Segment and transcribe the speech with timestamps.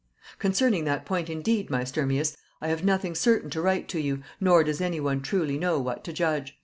[0.39, 4.63] "Concerning that point indeed, my Sturmius, I have nothing certain to write to you, nor
[4.63, 6.57] does any one truly know what to judge.